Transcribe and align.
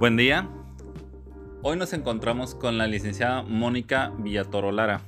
Buen 0.00 0.16
día. 0.16 0.48
Hoy 1.62 1.76
nos 1.76 1.92
encontramos 1.92 2.54
con 2.54 2.78
la 2.78 2.86
licenciada 2.86 3.42
Mónica 3.42 4.14
Villatoro 4.16 4.72
Lara. 4.72 5.02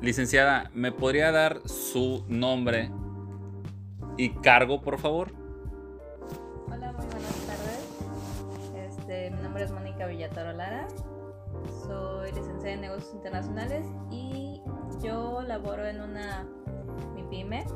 Licenciada, 0.00 0.70
¿me 0.72 0.90
podría 0.90 1.30
dar 1.32 1.60
su 1.68 2.24
nombre 2.28 2.90
y 4.16 4.30
cargo, 4.36 4.80
por 4.80 4.98
favor? 4.98 5.32
Hola, 6.72 6.92
muy 6.92 7.04
buenas 7.04 7.46
tardes. 7.46 7.98
Este, 8.74 9.30
mi 9.32 9.42
nombre 9.42 9.64
es 9.64 9.70
Mónica 9.70 10.06
Villatoro 10.06 10.54
Lara. 10.54 10.88
Soy 11.86 12.32
licenciada 12.32 12.72
en 12.72 12.80
negocios 12.80 13.12
internacionales 13.12 13.86
y 14.10 14.62
yo 15.02 15.42
laboro 15.42 15.84
en 15.86 16.00
una 16.00 16.46
MIPYME 17.14 17.66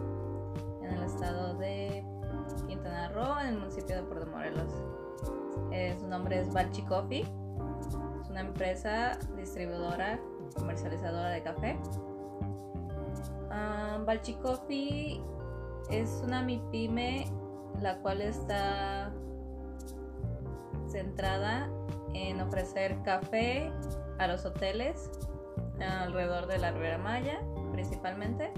en 0.85 0.91
el 0.91 1.03
estado 1.03 1.59
de 1.59 2.03
Quintana 2.67 3.11
Roo, 3.11 3.39
en 3.41 3.49
el 3.49 3.59
municipio 3.59 3.97
de 3.97 4.03
Puerto 4.05 4.27
Morelos. 4.31 4.73
Eh, 5.73 5.97
su 5.99 6.07
nombre 6.09 6.41
es 6.41 6.53
Balchi 6.53 6.83
Coffee. 6.83 7.23
Es 8.21 8.29
una 8.31 8.41
empresa 8.41 9.19
distribuidora, 9.37 10.21
comercializadora 10.57 11.31
de 11.31 11.43
café. 11.43 11.79
Uh, 13.51 14.05
Balchi 14.05 14.35
Coffee 14.35 15.21
es 15.91 16.23
una 16.25 16.43
MIPYME 16.43 17.27
la 17.81 17.99
cual 17.99 18.21
está 18.21 19.13
centrada 20.89 21.69
en 22.15 22.41
ofrecer 22.41 23.01
café 23.03 23.73
a 24.19 24.27
los 24.27 24.45
hoteles 24.45 25.11
alrededor 25.81 26.47
de 26.47 26.59
la 26.59 26.73
Ribera 26.73 26.99
Maya 26.99 27.41
principalmente, 27.73 28.53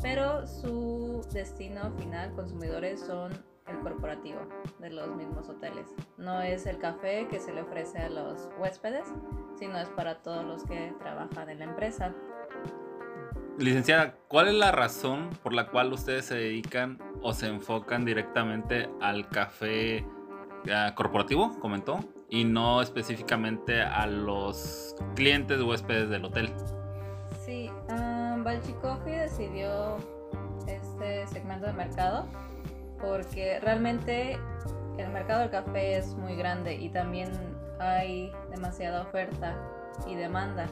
pero 0.00 0.46
su 0.46 1.26
destino 1.32 1.92
final 1.98 2.32
consumidores 2.34 3.00
son 3.00 3.32
corporativo 3.80 4.40
de 4.78 4.90
los 4.90 5.14
mismos 5.16 5.48
hoteles. 5.48 5.94
No 6.16 6.40
es 6.40 6.66
el 6.66 6.78
café 6.78 7.26
que 7.28 7.40
se 7.40 7.52
le 7.52 7.62
ofrece 7.62 7.98
a 7.98 8.08
los 8.08 8.48
huéspedes, 8.58 9.06
sino 9.58 9.78
es 9.78 9.88
para 9.90 10.22
todos 10.22 10.44
los 10.44 10.64
que 10.64 10.94
trabajan 11.00 11.48
en 11.50 11.60
la 11.60 11.64
empresa. 11.64 12.14
Licenciada, 13.58 14.16
¿cuál 14.28 14.48
es 14.48 14.54
la 14.54 14.70
razón 14.70 15.30
por 15.42 15.54
la 15.54 15.68
cual 15.68 15.92
ustedes 15.92 16.26
se 16.26 16.34
dedican 16.34 16.98
o 17.22 17.32
se 17.32 17.46
enfocan 17.46 18.04
directamente 18.04 18.90
al 19.00 19.28
café 19.28 20.04
eh, 20.66 20.92
corporativo, 20.94 21.58
comentó, 21.58 22.00
y 22.28 22.44
no 22.44 22.82
específicamente 22.82 23.80
a 23.80 24.06
los 24.06 24.94
clientes 25.14 25.60
huéspedes 25.62 26.10
del 26.10 26.24
hotel? 26.24 26.52
Sí, 27.44 27.70
um, 27.88 28.44
Coffee 28.80 29.20
decidió 29.20 29.96
este 30.66 31.26
segmento 31.26 31.66
de 31.66 31.72
mercado 31.72 32.26
porque 33.00 33.60
realmente 33.60 34.38
el 34.98 35.08
mercado 35.10 35.40
del 35.40 35.50
café 35.50 35.98
es 35.98 36.14
muy 36.14 36.36
grande 36.36 36.74
y 36.74 36.88
también 36.88 37.30
hay 37.78 38.32
demasiada 38.50 39.02
oferta 39.02 39.54
y 40.06 40.14
demanda 40.14 40.66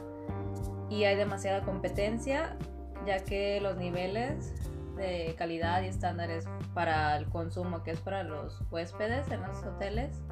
y 0.89 1.03
hay 1.03 1.15
demasiada 1.15 1.61
competencia 1.61 2.57
ya 3.05 3.23
que 3.23 3.59
los 3.61 3.77
niveles 3.77 4.53
de 4.95 5.35
calidad 5.37 5.81
y 5.83 5.87
estándares 5.87 6.45
para 6.73 7.17
el 7.17 7.27
consumo 7.29 7.83
que 7.83 7.91
es 7.91 7.99
para 7.99 8.23
los 8.23 8.61
huéspedes 8.71 9.29
en 9.29 9.41
los 9.41 9.61
hoteles 9.63 10.23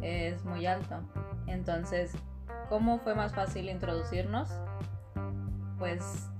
es 0.00 0.44
muy 0.44 0.66
alto 0.66 1.00
entonces 1.46 2.12
¿cómo 2.68 2.98
fue 3.00 3.14
más 3.14 3.34
fácil 3.34 3.68
introducirnos? 3.68 4.48
pues 5.78 6.30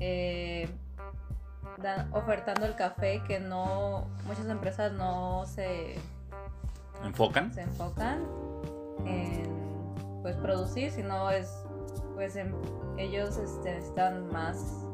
eh, 0.00 0.68
ofertando 2.12 2.66
el 2.66 2.74
café 2.74 3.22
que 3.26 3.40
no 3.40 4.08
muchas 4.26 4.48
empresas 4.48 4.92
no 4.92 5.46
se 5.46 5.96
enfocan 7.04 7.52
se 7.52 7.62
enfocan 7.62 8.26
en 9.06 9.48
pues 10.22 10.36
producir 10.36 10.90
sino 10.90 11.30
es 11.30 11.64
pues 12.14 12.36
ellos 12.96 13.36
este, 13.36 13.78
están 13.78 14.28
más 14.32 14.84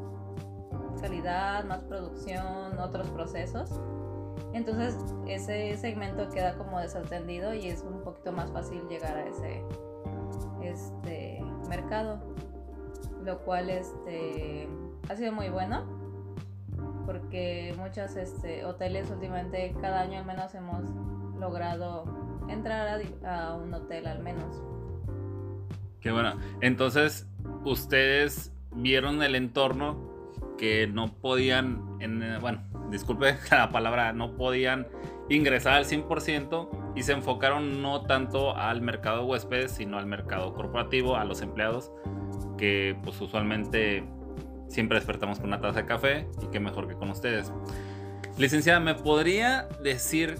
calidad 1.01 1.63
más 1.65 1.79
producción 1.83 2.77
otros 2.79 3.09
procesos. 3.09 3.69
Entonces 4.53 4.95
ese 5.27 5.75
segmento 5.77 6.29
queda 6.29 6.57
como 6.57 6.79
desatendido 6.79 7.53
y 7.53 7.67
es 7.67 7.81
un 7.81 8.01
poquito 8.01 8.31
más 8.31 8.51
fácil 8.51 8.87
llegar 8.87 9.17
a 9.17 9.25
ese 9.25 9.63
este 10.61 11.43
mercado 11.67 12.19
lo 13.23 13.39
cual 13.39 13.69
este 13.69 14.69
ha 15.09 15.15
sido 15.15 15.31
muy 15.31 15.49
bueno 15.49 15.83
porque 17.05 17.73
muchos 17.77 18.15
este, 18.15 18.65
hoteles 18.65 19.09
últimamente 19.11 19.73
cada 19.81 20.01
año 20.01 20.19
al 20.19 20.25
menos 20.25 20.53
hemos 20.55 20.83
logrado 21.39 22.05
entrar 22.49 23.01
a, 23.25 23.55
un 23.55 23.73
hotel 23.73 24.07
al 24.07 24.19
menos. 24.19 24.61
Qué 25.99 26.11
bueno. 26.11 26.37
Entonces, 26.61 27.27
ustedes 27.63 28.51
vieron 28.71 29.23
el 29.23 29.35
entorno 29.35 30.13
que 30.57 30.87
no 30.87 31.13
podían, 31.13 31.97
en, 31.99 32.39
bueno, 32.39 32.63
disculpe 32.89 33.37
la 33.51 33.69
palabra, 33.69 34.13
no 34.13 34.35
podían 34.35 34.87
ingresar 35.29 35.73
al 35.73 35.85
100% 35.85 36.93
y 36.95 37.03
se 37.03 37.13
enfocaron 37.13 37.81
no 37.81 38.03
tanto 38.03 38.55
al 38.55 38.81
mercado 38.81 39.19
de 39.19 39.25
huéspedes, 39.25 39.71
sino 39.71 39.97
al 39.97 40.05
mercado 40.05 40.53
corporativo, 40.53 41.15
a 41.15 41.25
los 41.25 41.41
empleados, 41.41 41.91
que 42.57 42.97
pues 43.03 43.19
usualmente 43.19 44.03
Siempre 44.75 44.97
despertamos 44.97 45.39
con 45.39 45.47
una 45.47 45.61
taza 45.61 45.83
de 45.83 45.85
café 45.85 46.27
y 46.43 46.47
qué 46.47 46.59
mejor 46.59 46.85
que 46.89 46.95
con 46.95 47.09
ustedes. 47.09 47.49
Licenciada, 48.37 48.81
¿me 48.81 48.93
podría 48.93 49.69
decir 49.81 50.35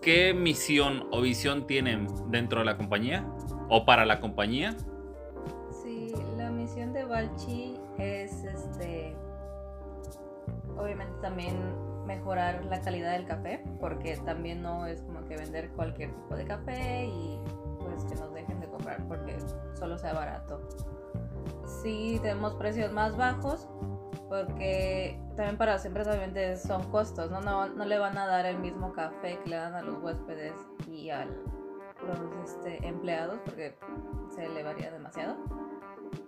qué 0.00 0.32
misión 0.32 1.06
o 1.12 1.20
visión 1.20 1.66
tienen 1.66 2.08
dentro 2.30 2.60
de 2.60 2.64
la 2.64 2.78
compañía 2.78 3.26
o 3.68 3.84
para 3.84 4.06
la 4.06 4.20
compañía? 4.20 4.74
Sí, 5.82 6.14
la 6.38 6.50
misión 6.50 6.94
de 6.94 7.04
Balchi 7.04 7.74
es 7.98 8.32
este 8.44 9.14
obviamente 10.78 11.12
también 11.20 11.54
mejorar 12.06 12.64
la 12.64 12.80
calidad 12.80 13.12
del 13.12 13.26
café, 13.26 13.62
porque 13.80 14.16
también 14.24 14.62
no 14.62 14.86
es 14.86 15.02
como 15.02 15.26
que 15.26 15.36
vender 15.36 15.68
cualquier 15.72 16.10
tipo 16.10 16.36
de 16.36 16.46
café 16.46 17.04
y 17.04 17.38
pues 17.80 18.02
que 18.04 18.14
nos 18.14 18.32
dejen 18.32 18.60
de 18.60 18.66
comprar 18.66 19.06
porque 19.08 19.36
solo 19.78 19.98
sea 19.98 20.14
barato 20.14 20.62
sí 21.82 22.18
tenemos 22.22 22.54
precios 22.54 22.92
más 22.92 23.16
bajos 23.16 23.68
porque 24.28 25.20
también 25.36 25.56
para 25.56 25.72
las 25.72 25.84
empresas 25.84 26.62
son 26.62 26.90
costos, 26.90 27.30
¿no? 27.30 27.40
No, 27.40 27.68
no 27.68 27.84
le 27.84 27.98
van 27.98 28.16
a 28.18 28.26
dar 28.26 28.46
el 28.46 28.58
mismo 28.58 28.92
café 28.92 29.38
que 29.42 29.50
le 29.50 29.56
dan 29.56 29.74
a 29.74 29.82
los 29.82 30.02
huéspedes 30.02 30.54
y 30.88 31.10
a 31.10 31.24
los 31.24 32.18
este, 32.44 32.86
empleados 32.86 33.38
porque 33.44 33.76
se 34.34 34.46
elevaría 34.46 34.90
demasiado. 34.90 35.36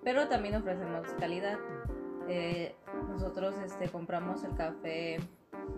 Pero 0.02 0.28
también 0.28 0.54
ofrecemos 0.54 1.06
calidad. 1.18 1.58
Eh, 2.28 2.76
nosotros 3.08 3.54
este, 3.64 3.88
compramos 3.88 4.44
el 4.44 4.54
café 4.54 5.18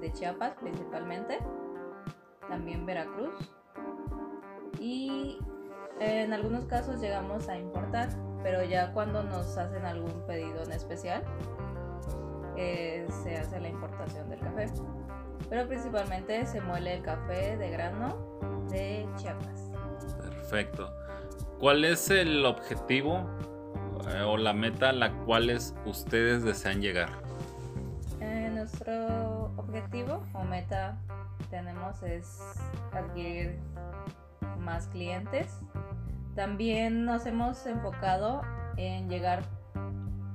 de 0.01 0.13
Chiapas 0.13 0.55
principalmente, 0.61 1.39
también 2.49 2.87
Veracruz 2.87 3.35
y 4.81 5.39
en 6.01 6.33
algunos 6.33 6.65
casos 6.67 7.01
llegamos 7.01 7.49
a 7.49 7.59
importar 7.59 8.09
pero 8.43 8.63
ya 8.65 8.93
cuando 8.93 9.23
nos 9.23 9.57
hacen 9.57 9.85
algún 9.85 10.23
pedido 10.27 10.63
en 10.63 10.73
especial, 10.73 11.23
eh, 12.57 13.07
se 13.23 13.37
hace 13.37 13.61
la 13.61 13.69
importación 13.69 14.29
del 14.31 14.41
café. 14.41 14.67
Pero 15.49 15.67
principalmente 15.67 16.45
se 16.47 16.61
muele 16.61 16.95
el 16.95 17.03
café 17.03 17.57
de 17.57 17.71
grano 17.71 18.17
de 18.71 19.09
Chiapas. 19.17 19.71
Perfecto. 20.19 20.93
¿Cuál 21.59 21.85
es 21.85 22.11
el 22.11 22.45
objetivo 22.45 23.27
eh, 24.15 24.23
o 24.23 24.37
la 24.37 24.53
meta 24.53 24.91
a 24.91 24.93
la 24.93 25.13
cual 25.25 25.57
ustedes 25.87 26.45
desean 26.45 26.81
llegar? 26.81 27.11
Eh, 28.21 28.51
nuestro 28.53 29.53
objetivo 29.57 30.23
o 30.35 30.45
meta 30.45 30.99
tenemos 31.51 32.03
es 32.03 32.41
adquirir 32.93 33.59
más 34.59 34.89
clientes 34.89 35.61
también 36.39 37.05
nos 37.05 37.27
hemos 37.27 37.67
enfocado 37.67 38.43
en 38.77 39.09
llegar 39.09 39.43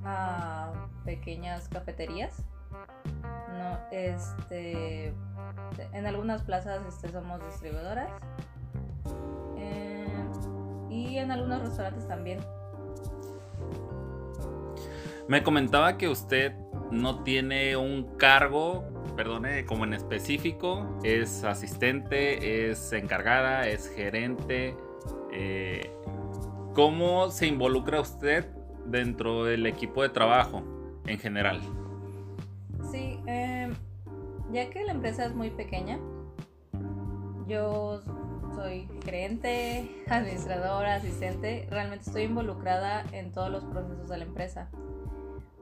a 0.03 0.89
pequeñas 1.05 1.69
cafeterías. 1.69 2.43
Este, 3.89 5.13
en 5.93 6.05
algunas 6.05 6.41
plazas 6.41 6.81
este, 6.85 7.09
somos 7.09 7.39
distribuidoras 7.45 8.09
eh, 9.55 10.05
y 10.89 11.19
en 11.19 11.31
algunos 11.31 11.61
restaurantes 11.61 12.05
también. 12.05 12.39
Me 15.29 15.41
comentaba 15.41 15.97
que 15.97 16.09
usted 16.09 16.51
no 16.91 17.23
tiene 17.23 17.77
un 17.77 18.17
cargo, 18.17 18.83
perdone, 19.15 19.65
como 19.65 19.85
en 19.85 19.93
específico, 19.93 20.99
es 21.05 21.45
asistente, 21.45 22.69
es 22.69 22.91
encargada, 22.91 23.69
es 23.69 23.87
gerente, 23.87 24.75
eh, 25.33 25.91
¿Cómo 26.73 27.29
se 27.29 27.47
involucra 27.47 28.01
usted 28.01 28.47
dentro 28.85 29.45
del 29.45 29.65
equipo 29.65 30.01
de 30.01 30.09
trabajo 30.09 30.63
en 31.05 31.19
general? 31.19 31.61
Sí, 32.91 33.19
em, 33.27 33.73
ya 34.51 34.69
que 34.69 34.83
la 34.83 34.91
empresa 34.91 35.25
es 35.25 35.35
muy 35.35 35.49
pequeña, 35.49 35.99
yo 37.47 38.01
soy 38.55 38.87
gerente, 39.03 40.03
administradora, 40.09 40.95
asistente. 40.95 41.67
Realmente 41.69 42.05
estoy 42.05 42.23
involucrada 42.23 43.03
en 43.11 43.31
todos 43.31 43.49
los 43.49 43.63
procesos 43.65 44.09
de 44.09 44.17
la 44.17 44.23
empresa. 44.23 44.69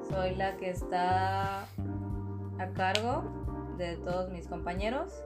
Soy 0.10 0.36
la 0.36 0.58
que 0.58 0.70
está 0.70 1.62
a 1.62 2.68
cargo 2.74 3.24
de 3.78 3.96
todos 3.98 4.30
mis 4.32 4.48
compañeros 4.48 5.24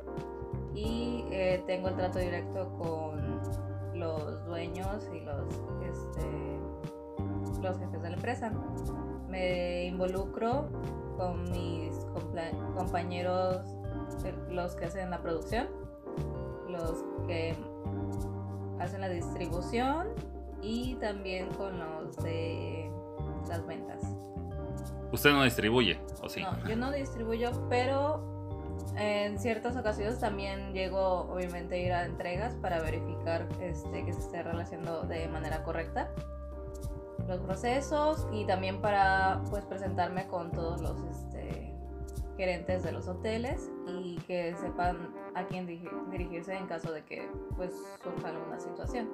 y 0.74 1.26
eh, 1.32 1.64
tengo 1.66 1.90
el 1.90 1.96
trato 1.96 2.20
directo 2.20 2.70
con 2.78 3.40
los 3.96 4.46
dueños 4.46 5.10
y 5.14 5.22
los, 5.22 5.48
este, 5.84 6.60
los 7.62 7.78
jefes 7.78 8.02
de 8.02 8.10
la 8.10 8.16
empresa. 8.16 8.52
Me 9.30 9.86
involucro 9.86 10.68
con 11.18 11.44
mis 11.52 11.96
compañeros, 12.76 13.62
eh, 14.24 14.34
los 14.50 14.76
que 14.76 14.86
hacen 14.86 15.10
la 15.10 15.22
producción, 15.22 15.68
los 16.70 17.04
que 17.28 17.56
hacen 18.80 19.02
la 19.02 19.10
distribución 19.10 20.08
y 20.62 20.96
también 20.96 21.50
con 21.54 21.80
los 21.80 22.16
de 22.18 22.92
las 23.48 23.66
ventas. 23.66 24.02
¿Usted 25.12 25.32
no 25.32 25.44
distribuye 25.44 26.00
o 26.22 26.30
sí? 26.30 26.42
No, 26.42 26.68
yo 26.68 26.76
no 26.76 26.92
distribuyo, 26.92 27.52
pero 27.70 28.35
en 28.96 29.40
ciertas 29.40 29.76
ocasiones 29.76 30.20
también 30.20 30.74
llego 30.74 31.30
obviamente 31.32 31.76
a 31.76 31.78
ir 31.78 31.94
a 31.94 32.06
entregas 32.06 32.56
para 32.56 32.82
verificar 32.82 33.48
este, 33.62 34.06
que 34.06 34.14
se 34.14 34.20
esté 34.20 34.44
relacionando 34.44 35.04
de 35.04 35.28
manera 35.28 35.64
correcta 35.64 36.10
los 37.28 37.40
procesos 37.40 38.28
y 38.32 38.46
también 38.46 38.82
para 38.82 39.42
pues 39.50 39.66
presentarme 39.66 40.28
con 40.28 40.52
todos 40.52 40.82
los 40.82 41.04
este, 41.06 41.74
gerentes 42.38 42.84
de 42.84 42.92
los 42.92 43.08
hoteles 43.08 43.72
y 43.88 44.18
que 44.28 44.56
sepan 44.56 45.14
a 45.34 45.44
quién 45.46 45.66
dirigirse 45.66 46.56
en 46.56 46.68
caso 46.68 46.92
de 46.92 47.04
que 47.04 47.28
pues 47.56 47.74
surja 48.04 48.30
alguna 48.30 48.60
situación. 48.60 49.10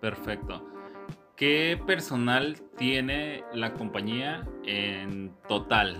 Perfecto. 0.00 0.64
¿Qué 1.36 1.80
personal 1.86 2.56
tiene 2.76 3.42
la 3.52 3.72
compañía 3.72 4.46
en 4.64 5.34
total? 5.48 5.96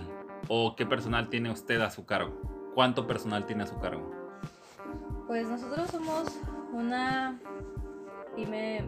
¿O 0.47 0.75
qué 0.75 0.85
personal 0.85 1.29
tiene 1.29 1.51
usted 1.51 1.81
a 1.81 1.89
su 1.89 2.05
cargo? 2.05 2.50
¿Cuánto 2.73 3.05
personal 3.05 3.45
tiene 3.45 3.63
a 3.63 3.67
su 3.67 3.77
cargo? 3.79 4.09
Pues 5.27 5.47
nosotros 5.47 5.89
somos 5.89 6.39
una 6.71 7.39
pyme 8.35 8.85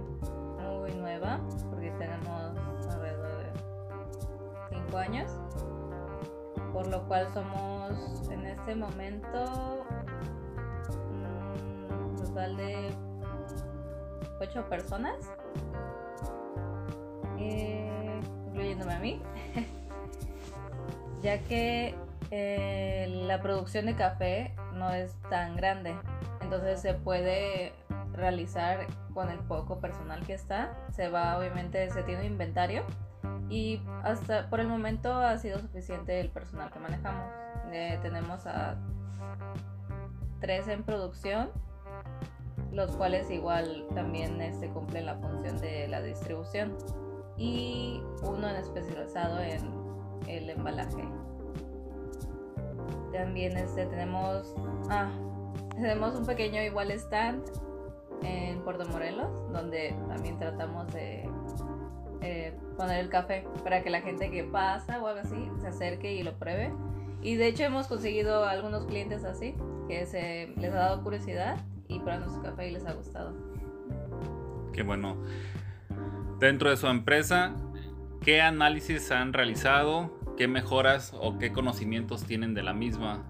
muy 0.62 0.94
nueva, 0.94 1.40
porque 1.70 1.92
tenemos 1.92 2.56
alrededor 2.90 3.38
de 3.38 3.52
5 4.70 4.98
años, 4.98 5.32
por 6.72 6.88
lo 6.88 7.06
cual 7.08 7.28
somos 7.34 8.30
en 8.30 8.46
este 8.46 8.74
momento 8.76 9.86
un 12.06 12.16
total 12.16 12.56
de 12.56 12.90
8 14.40 14.70
personas, 14.70 15.16
eh, 17.38 18.22
incluyéndome 18.48 18.94
a 18.94 19.00
mí, 19.00 19.22
ya 21.22 21.38
que 21.40 21.96
eh, 22.36 23.06
la 23.28 23.44
producción 23.44 23.86
de 23.86 23.96
café 23.96 24.56
no 24.74 24.92
es 24.92 25.16
tan 25.30 25.56
grande, 25.56 25.96
entonces 26.42 26.82
se 26.82 26.96
puede 26.96 27.74
realizar 28.12 28.88
con 29.14 29.30
el 29.30 29.38
poco 29.38 29.80
personal 29.80 30.26
que 30.26 30.34
está. 30.34 30.76
Se 30.90 31.10
va, 31.10 31.38
obviamente, 31.38 31.88
se 31.92 32.02
tiene 32.02 32.22
un 32.22 32.28
inventario 32.28 32.82
y 33.52 33.84
hasta 34.02 34.50
por 34.50 34.62
el 34.62 34.68
momento 34.68 35.14
ha 35.14 35.38
sido 35.38 35.60
suficiente 35.60 36.20
el 36.20 36.32
personal 36.32 36.72
que 36.72 36.80
manejamos. 36.80 37.30
Eh, 37.72 38.00
tenemos 38.02 38.48
a 38.48 38.78
tres 40.40 40.68
en 40.68 40.82
producción, 40.82 41.52
los 42.72 42.96
cuales 42.96 43.30
igual 43.30 43.86
también 43.94 44.42
este, 44.42 44.70
cumplen 44.70 45.06
la 45.06 45.18
función 45.18 45.60
de 45.60 45.88
la 45.88 46.02
distribución 46.02 46.76
y 47.38 48.02
uno 48.24 48.50
en 48.50 48.56
especializado 48.56 49.40
en 49.40 49.72
el 50.28 50.50
embalaje 50.50 51.08
también 53.13 53.56
este, 53.57 53.86
tenemos, 53.86 54.54
ah, 54.89 55.10
tenemos 55.75 56.15
un 56.15 56.25
pequeño 56.25 56.62
igual 56.62 56.92
stand 56.92 57.44
en 58.24 58.62
Puerto 58.62 58.86
Morelos, 58.89 59.30
donde 59.51 59.95
también 60.07 60.38
tratamos 60.38 60.92
de 60.94 61.30
eh, 62.21 62.54
poner 62.77 63.00
el 63.00 63.10
café 63.10 63.45
para 63.63 63.83
que 63.83 63.89
la 63.89 64.01
gente 64.01 64.31
que 64.31 64.44
pasa 64.44 65.01
o 65.01 65.07
algo 65.07 65.21
así 65.21 65.50
se 65.62 65.68
acerque 65.68 66.13
y 66.13 66.24
lo 66.24 66.33
pruebe. 66.33 66.74
Y 67.21 67.36
de 67.36 67.48
hecho 67.48 67.63
hemos 67.63 67.88
conseguido 67.88 68.45
algunos 68.45 68.86
clientes 68.86 69.24
así, 69.24 69.56
que 69.88 70.06
se 70.06 70.48
les 70.57 70.71
ha 70.74 70.77
dado 70.77 71.04
curiosidad 71.04 71.57
y 71.88 72.00
prueban 72.00 72.30
su 72.30 72.42
café 72.42 72.69
y 72.69 72.71
les 72.71 72.86
ha 72.86 72.94
gustado. 72.94 73.33
Qué 74.74 74.83
bueno. 74.83 75.18
Dentro 76.39 76.69
de 76.69 76.77
su 76.77 76.88
empresa, 76.88 77.54
¿qué 78.21 78.42
análisis 78.42 79.12
han 79.12 79.33
realizado 79.33 80.23
qué 80.38 80.48
mejoras 80.48 81.14
o 81.20 81.38
qué 81.38 81.52
conocimientos 81.52 82.24
tienen 82.24 82.54
de 82.54 82.64
la 82.64 82.74
misma, 82.74 83.24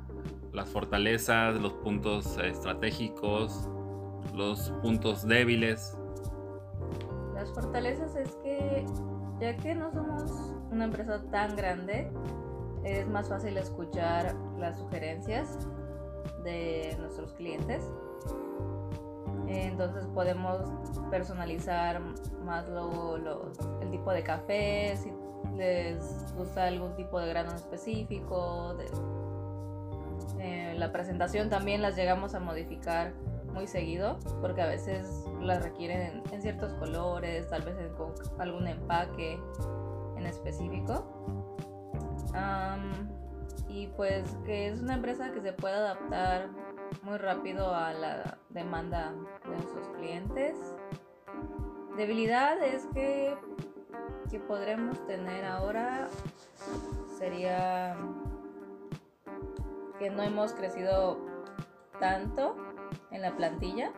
las 0.52 0.70
fortalezas, 0.70 1.56
los 1.56 1.74
puntos 1.74 2.38
estratégicos, 2.38 3.68
los 4.34 4.72
puntos 4.82 5.26
débiles. 5.28 5.98
Las 7.34 7.52
fortalezas 7.52 8.16
es 8.16 8.36
que 8.44 8.86
ya 9.40 9.58
que 9.58 9.76
no 9.76 9.92
somos 9.92 10.56
una 10.72 10.86
empresa 10.86 11.22
tan 11.32 11.56
grande, 11.56 12.12
es 12.84 13.08
más 13.08 13.30
fácil 13.30 13.58
escuchar 13.58 14.36
las 14.58 14.78
sugerencias 14.78 15.58
de 16.44 16.96
nuestros 17.00 17.34
clientes. 17.34 17.84
Entonces 19.48 20.06
podemos 20.14 20.72
personalizar 21.10 22.02
más 22.44 22.68
luego 22.70 23.18
el 23.82 23.92
tipo 23.92 24.12
de 24.12 24.24
café, 24.24 24.96
si 24.98 25.12
les 25.56 26.34
gusta 26.36 26.66
algún 26.66 26.96
tipo 26.96 27.20
de 27.20 27.28
grano 27.30 27.54
específico. 27.54 28.78
Eh, 30.40 30.76
la 30.78 30.92
presentación 30.92 31.50
también 31.50 31.82
las 31.82 31.96
llegamos 31.96 32.34
a 32.36 32.40
modificar 32.40 33.14
muy 33.54 33.68
seguido 33.68 34.18
porque 34.42 34.62
a 34.62 34.68
veces 34.68 35.26
las 35.40 35.64
requieren 35.64 36.24
en, 36.32 36.42
ciertos 36.42 36.74
colores, 36.74 37.48
tal 37.50 37.62
vez 37.62 37.76
con 37.96 38.14
algún 38.40 38.68
empaque 38.68 39.40
en 40.18 40.26
específico. 40.26 41.06
y 43.70 43.88
pues 43.96 44.38
que 44.46 44.68
es 44.68 44.82
una 44.82 44.96
empresa 44.96 45.32
que 45.32 45.42
se 45.42 45.54
puede 45.54 45.76
adaptar 45.76 46.50
muy 47.02 47.18
rápido 47.18 47.74
a 47.74 47.94
la 47.94 48.38
demanda 48.50 49.14
de 49.46 49.56
nuestros 49.56 49.88
clientes. 49.98 50.58
Debilidad 51.98 52.62
es 52.64 52.86
que 52.94 53.36
que 54.30 54.40
podremos 54.40 55.06
tener 55.06 55.46
ahora 55.46 56.08
sería 57.18 57.96
que 60.00 60.10
no 60.10 60.24
hemos 60.24 60.54
crecido 60.54 61.18
tanto 62.00 62.56
en 63.12 63.22
la 63.22 63.36
plantilla. 63.36 63.92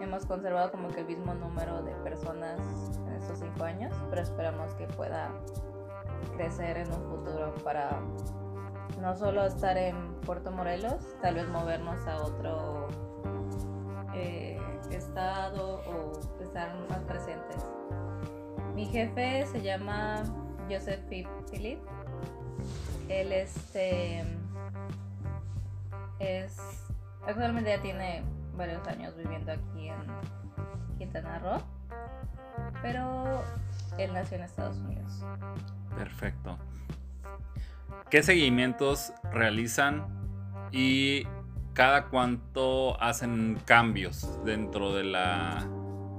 Hemos 0.00 0.26
conservado 0.26 0.70
como 0.70 0.88
que 0.88 1.00
el 1.00 1.06
mismo 1.06 1.34
número 1.34 1.82
de 1.82 1.92
personas 1.96 2.60
en 3.06 3.14
estos 3.14 3.38
cinco 3.38 3.64
años, 3.64 3.94
pero 4.10 4.22
esperamos 4.22 4.74
que 4.74 4.86
pueda 4.88 5.30
crecer 6.36 6.76
en 6.76 6.92
un 6.92 7.02
futuro 7.08 7.54
para 7.62 8.00
no 9.00 9.14
solo 9.16 9.44
estar 9.44 9.76
en 9.76 10.14
Puerto 10.20 10.50
Morelos, 10.50 11.16
tal 11.20 11.36
vez 11.36 11.48
movernos 11.48 12.06
a 12.06 12.22
otro 12.22 12.88
eh, 14.14 14.58
estado 14.90 15.80
o 15.86 16.42
estar 16.42 16.74
más 16.88 17.00
presentes. 17.00 17.66
Mi 18.74 18.86
jefe 18.86 19.46
se 19.46 19.62
llama 19.62 20.24
Joseph 20.68 21.00
Philip. 21.08 21.78
Él 23.08 23.32
este 23.32 24.24
es 26.18 26.56
actualmente 27.26 27.70
ya 27.70 27.80
tiene 27.80 28.22
varios 28.56 28.86
años 28.88 29.16
viviendo 29.16 29.52
aquí 29.52 29.88
en 29.88 30.98
Quintana 30.98 31.38
Roo, 31.38 31.62
pero 32.82 33.42
él 33.98 34.12
nació 34.12 34.38
en 34.38 34.44
Estados 34.44 34.76
Unidos. 34.78 35.24
Perfecto. 35.96 36.58
¿Qué 38.10 38.22
seguimientos 38.22 39.12
realizan 39.32 40.06
y 40.72 41.26
cada 41.74 42.06
cuánto 42.06 43.00
hacen 43.00 43.58
cambios 43.64 44.44
dentro 44.44 44.92
de 44.92 45.04
la 45.04 45.64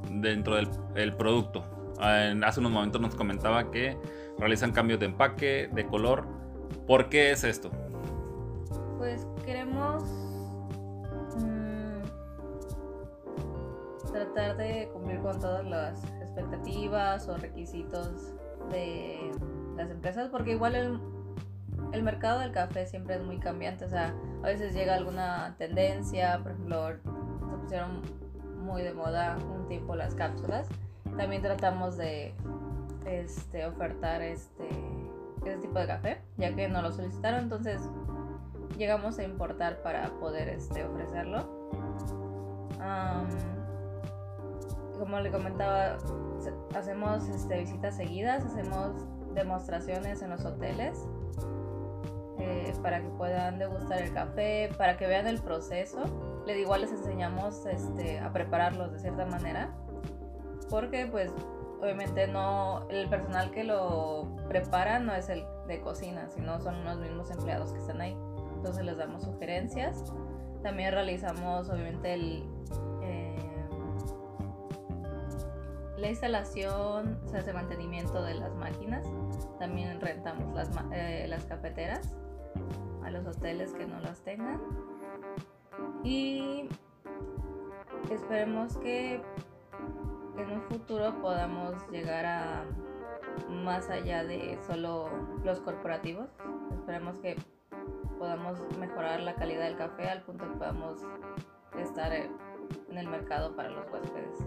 dentro 0.10 0.56
del 0.56 1.16
producto? 1.16 1.75
Hace 2.00 2.60
unos 2.60 2.72
momentos 2.72 3.02
nos 3.02 3.16
comentaba 3.16 3.72
que 3.72 3.98
realizan 4.38 4.72
cambios 4.72 5.00
de 5.00 5.08
empaque, 5.08 5.70
de 5.74 5.86
color. 5.86 6.28
¿Por 6.88 7.10
qué 7.10 7.32
es 7.32 7.44
esto? 7.44 7.72
Pues 8.98 9.28
queremos 9.46 10.04
mm, 11.38 12.02
tratar 14.12 14.58
de 14.58 14.90
cumplir 14.94 15.20
con 15.20 15.40
todas 15.40 15.66
las 15.66 16.04
expectativas 16.22 17.28
o 17.28 17.38
requisitos 17.38 18.34
de 18.72 19.32
las 19.78 19.90
empresas, 19.90 20.30
porque 20.30 20.52
igual 20.52 20.76
el, 20.76 21.00
el 21.92 22.04
mercado 22.04 22.40
del 22.40 22.52
café 22.52 22.86
siempre 22.88 23.16
es 23.16 23.24
muy 23.24 23.40
cambiante, 23.40 23.86
o 23.86 23.90
sea, 23.90 24.14
a 24.44 24.48
veces 24.48 24.74
llega 24.74 24.96
alguna 24.96 25.56
tendencia, 25.58 26.40
por 26.42 26.52
ejemplo, 26.52 26.90
se 27.50 27.58
pusieron 27.58 28.02
muy 28.60 28.82
de 28.82 28.94
moda 28.94 29.38
un 29.38 29.68
tiempo 29.68 29.96
las 29.96 30.16
cápsulas. 30.16 30.68
También 31.18 31.42
tratamos 31.42 31.98
de 31.98 32.34
este, 33.06 33.66
ofertar 33.66 34.22
este, 34.22 34.68
ese 35.46 35.58
tipo 35.60 35.80
de 35.80 35.88
café, 35.88 36.22
ya 36.38 36.54
que 36.56 36.68
nos 36.68 36.84
lo 36.84 36.92
solicitaron, 36.92 37.42
entonces 37.42 37.82
llegamos 38.78 39.20
a 39.20 39.24
importar 39.24 39.82
para 39.82 40.10
poder 40.20 40.50
este, 40.50 40.84
ofrecerlo. 40.84 41.70
como 45.00 45.20
le 45.20 45.32
comentaba, 45.32 45.98
hacemos 46.76 47.28
este, 47.28 47.60
visitas 47.60 47.96
seguidas, 47.96 48.44
hacemos 48.46 49.06
demostraciones 49.34 50.22
en 50.22 50.30
los 50.30 50.46
hoteles 50.46 51.08
eh, 52.40 52.74
para 52.82 53.02
que 53.02 53.10
puedan 53.10 53.60
degustar 53.60 54.02
el 54.02 54.14
café, 54.14 54.70
para 54.78 54.98
que 54.98 55.08
vean 55.08 55.28
el 55.28 55.42
proceso. 55.42 56.00
Le 56.46 56.60
igual 56.60 56.82
les 56.82 56.92
enseñamos 56.92 57.66
este, 57.66 58.20
a 58.20 58.32
prepararlos 58.32 58.92
de 58.92 59.00
cierta 59.00 59.26
manera, 59.26 59.74
porque 60.70 61.08
pues 61.08 61.32
obviamente 61.82 62.28
no, 62.28 62.88
el 62.90 63.08
personal 63.10 63.52
que 63.52 63.64
lo 63.64 64.28
prepara 64.48 65.00
no 65.00 65.14
es 65.14 65.30
el 65.30 65.44
de 65.68 65.82
cocina, 65.82 66.30
sino 66.30 66.60
son 66.60 66.84
los 66.84 66.98
mismos 67.00 67.30
empleados 67.32 67.72
que 67.72 67.80
están 67.80 68.02
ahí. 68.02 68.18
Entonces 68.56 68.84
les 68.86 68.98
damos 68.98 69.24
sugerencias. 69.24 70.04
También 70.64 70.92
realizamos 70.92 71.70
obviamente 71.70 72.14
el, 72.14 72.44
eh, 73.04 73.36
la 75.98 76.10
instalación, 76.10 77.20
se 77.26 77.38
hace 77.38 77.54
mantenimiento 77.54 78.24
de 78.24 78.34
las 78.36 78.54
máquinas. 78.56 79.06
También 79.60 80.02
rentamos 80.02 80.54
las, 80.56 80.70
eh, 80.92 81.26
las 81.30 81.46
cafeteras 81.46 82.16
a 83.04 83.12
los 83.12 83.26
hoteles 83.28 83.74
que 83.74 83.86
no 83.86 84.00
las 84.00 84.22
tengan. 84.22 84.60
Y 86.04 86.68
esperemos 88.10 88.78
que 88.78 89.22
en 90.38 90.52
un 90.52 90.62
futuro 90.64 91.14
podamos 91.22 91.76
llegar 91.92 92.26
a 92.26 92.66
más 93.50 93.90
allá 93.90 94.24
de 94.24 94.58
solo 94.66 95.10
los 95.44 95.60
corporativos. 95.60 96.30
Esperemos 96.74 97.18
que 97.20 97.36
podamos 98.18 98.60
mejorar 98.80 99.22
la 99.22 99.36
calidad 99.36 99.66
del 99.66 99.78
café 99.78 100.10
al 100.10 100.22
punto 100.24 100.46
que 100.50 100.58
podamos 100.58 101.00
estar 101.78 102.14
en 102.14 102.98
el 102.98 103.08
mercado 103.08 103.56
para 103.56 103.70
los 103.70 103.86
huéspedes. 103.92 104.40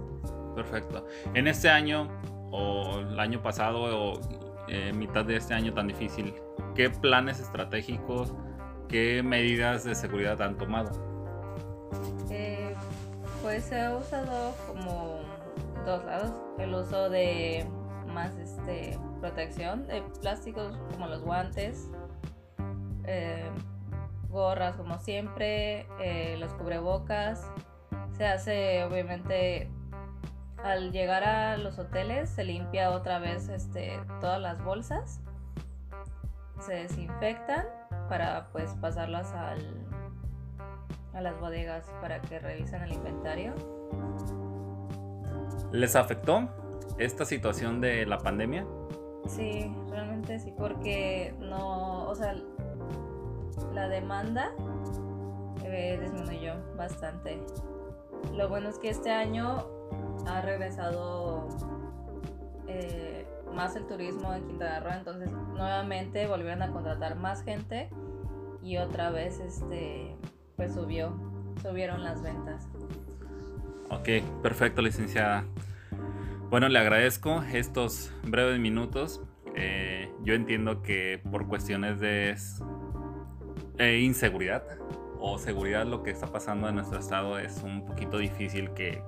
Perfecto. 0.55 1.07
En 1.35 1.47
este 1.47 1.69
año 1.69 2.09
o 2.51 3.01
el 3.01 3.21
año 3.21 3.43
pasado 3.43 3.83
o 3.83 4.21
eh, 4.69 4.93
mitad 4.93 5.25
de 5.25 5.37
este 5.37 5.55
año 5.55 5.73
tan 5.73 5.87
difícil, 5.87 6.35
¿qué 6.75 6.91
planes 6.91 7.41
estratégicos, 7.41 8.35
qué 8.89 9.23
medidas 9.23 9.85
de 9.85 9.95
seguridad 9.95 10.41
han 10.43 10.57
tomado? 10.57 10.91
Eh, 12.31 12.75
pues 13.43 13.65
se 13.65 13.81
ha 13.81 13.97
usado 13.97 14.55
como 14.67 15.38
dos 15.85 16.05
lados 16.05 16.33
el 16.59 16.75
uso 16.75 17.09
de 17.09 17.67
más 18.07 18.37
este 18.37 18.99
protección 19.21 19.87
de 19.87 20.03
plásticos 20.21 20.77
como 20.93 21.07
los 21.07 21.23
guantes 21.23 21.91
eh, 23.05 23.51
gorras 24.29 24.77
como 24.77 24.99
siempre 24.99 25.87
eh, 26.01 26.37
los 26.39 26.53
cubrebocas. 26.55 27.51
Se 28.13 28.27
hace 28.27 28.85
obviamente 28.85 29.71
al 30.63 30.93
llegar 30.93 31.25
a 31.25 31.57
los 31.57 31.79
hoteles 31.79 32.29
se 32.29 32.45
limpia 32.45 32.91
otra 32.91 33.19
vez 33.19 33.49
este 33.49 33.99
todas 34.21 34.41
las 34.41 34.63
bolsas. 34.63 35.21
Se 36.61 36.75
desinfectan 36.75 37.65
para 38.09 38.49
pues 38.53 38.75
pasarlas 38.75 39.33
al, 39.33 39.87
a 41.15 41.21
las 41.21 41.39
bodegas 41.41 41.87
para 42.01 42.21
que 42.21 42.39
revisen 42.41 42.83
el 42.83 42.93
inventario 42.93 43.55
¿Les 45.73 45.97
afectó 45.97 46.49
esta 46.99 47.25
situación 47.25 47.81
de 47.81 48.07
la 48.07 48.19
pandemia? 48.19 48.67
Sí, 49.27 49.75
realmente 49.91 50.39
sí, 50.39 50.53
porque 50.57 51.35
no, 51.39 52.09
o 52.09 52.15
sea, 52.15 52.35
la 53.75 53.89
demanda 53.89 54.53
eh, 55.65 55.99
disminuyó 56.01 56.55
bastante. 56.77 57.39
Lo 58.35 58.49
bueno 58.49 58.69
es 58.69 58.79
que 58.79 58.89
este 58.89 59.11
año 59.11 59.67
ha 60.27 60.41
regresado 60.41 61.49
eh, 62.67 63.27
más 63.55 63.77
el 63.77 63.87
turismo 63.87 64.33
en 64.33 64.47
Quintana 64.47 64.81
Roo, 64.81 64.93
entonces 64.93 65.31
nuevamente 65.31 66.27
volvieron 66.27 66.63
a 66.63 66.73
contratar 66.73 67.17
más 67.17 67.43
gente 67.43 67.91
y 68.63 68.79
otra 68.79 69.11
vez 69.11 69.41
este 69.41 70.17
pues 70.57 70.75
subió, 70.75 71.15
subieron 71.63 72.03
las 72.03 72.23
ventas. 72.23 72.69
Ok, 73.91 74.09
perfecto, 74.43 74.83
licenciada. 74.83 75.45
Bueno, 76.51 76.69
le 76.69 76.79
agradezco 76.79 77.43
estos 77.53 78.13
breves 78.23 78.59
minutos. 78.59 79.23
Eh, 79.55 80.13
yo 80.23 80.35
entiendo 80.35 80.83
que 80.83 81.21
por 81.31 81.47
cuestiones 81.47 81.99
de 81.99 82.37
eh, 83.79 84.01
inseguridad 84.01 84.63
o 85.21 85.39
seguridad 85.39 85.87
lo 85.87 86.03
que 86.03 86.11
está 86.11 86.27
pasando 86.27 86.69
en 86.69 86.77
nuestro 86.77 86.99
estado 86.99 87.39
es 87.39 87.63
un 87.63 87.85
poquito 87.85 88.19
difícil 88.19 88.71
que, 88.71 89.03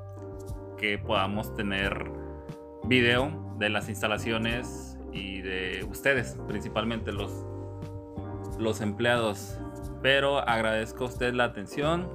que 0.78 0.98
podamos 0.98 1.54
tener 1.54 2.10
video 2.84 3.54
de 3.58 3.68
las 3.68 3.88
instalaciones 3.88 4.98
y 5.12 5.42
de 5.42 5.86
ustedes, 5.88 6.38
principalmente 6.48 7.12
los, 7.12 7.46
los 8.58 8.80
empleados. 8.80 9.58
Pero 10.02 10.38
agradezco 10.38 11.04
a 11.04 11.08
usted 11.08 11.34
la 11.34 11.44
atención. 11.44 12.08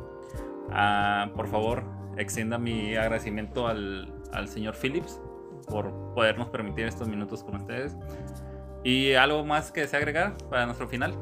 Ah, 0.72 1.32
por 1.36 1.48
favor, 1.48 1.95
extienda 2.18 2.58
mi 2.58 2.96
agradecimiento 2.96 3.68
al, 3.68 4.12
señor 4.48 4.76
Phillips 4.76 5.20
por 5.68 5.92
podernos 6.14 6.50
permitir 6.50 6.88
estos 6.88 7.08
minutos 7.08 7.44
con 7.44 7.56
ustedes. 7.56 7.96
¿Y 8.84 9.14
algo 9.14 9.44
más 9.44 9.72
que 9.72 9.82
desea 9.82 10.00
agregar 10.00 10.38
para 10.50 10.66
nuestro 10.66 10.88
final? 10.88 11.14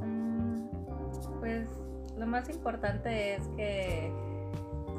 Mm, 0.00 0.68
pues 1.40 1.68
lo 2.16 2.26
más 2.26 2.48
importante 2.48 3.34
es 3.34 3.42
que 3.56 4.12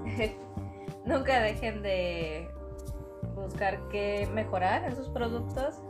nunca 1.06 1.40
dejen 1.42 1.82
de 1.82 2.50
buscar 3.36 3.80
qué 3.90 4.28
mejorar 4.34 4.84
en 4.84 4.96
sus 4.96 5.08
productos 5.10 5.82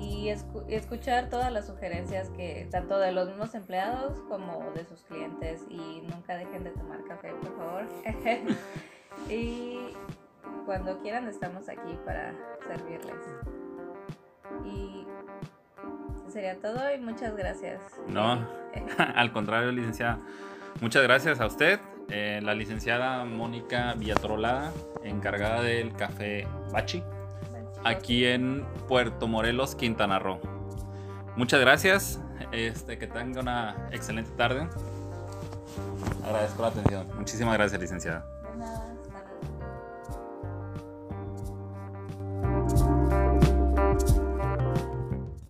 y, 0.00 0.30
escuchar 0.68 1.28
todas 1.28 1.52
las 1.52 1.66
sugerencias 1.66 2.30
que 2.30 2.66
tanto 2.70 2.98
de 2.98 3.12
los 3.12 3.28
mismos 3.28 3.54
empleados 3.54 4.18
como 4.28 4.70
de 4.74 4.84
sus 4.84 5.02
clientes 5.02 5.64
y 5.68 6.02
nunca 6.10 6.36
dejen 6.36 6.64
de 6.64 6.70
tomar 6.70 7.04
café, 7.04 7.30
por 7.32 7.56
favor. 7.56 7.84
y 9.30 9.78
cuando 10.64 10.98
quieran 11.00 11.28
estamos 11.28 11.68
aquí 11.68 11.98
para 12.04 12.34
servirles. 12.66 13.16
Y 14.64 15.06
sería 16.30 16.58
todo 16.60 16.92
y 16.94 16.98
muchas 16.98 17.36
gracias. 17.36 17.80
No, 18.08 18.46
al 18.98 19.32
contrario, 19.32 19.70
licenciada. 19.72 20.18
Muchas 20.80 21.02
gracias 21.02 21.40
a 21.40 21.46
usted, 21.46 21.78
eh, 22.08 22.40
la 22.42 22.54
licenciada 22.54 23.24
Mónica 23.24 23.94
Villatrolada, 23.94 24.72
encargada 25.04 25.62
del 25.62 25.92
café 25.94 26.46
Bachi 26.72 27.02
aquí 27.84 28.24
en 28.26 28.66
Puerto 28.88 29.28
Morelos, 29.28 29.74
Quintana 29.74 30.18
Roo. 30.18 30.40
Muchas 31.36 31.60
gracias. 31.60 32.20
Este, 32.52 32.98
que 32.98 33.06
tenga 33.06 33.40
una 33.40 33.88
excelente 33.92 34.30
tarde. 34.32 34.68
Agradezco 36.24 36.62
la 36.62 36.68
atención. 36.68 37.06
Muchísimas 37.16 37.54
gracias, 37.54 37.80
licenciada. 37.80 38.26